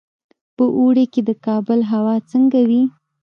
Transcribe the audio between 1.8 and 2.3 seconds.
هوا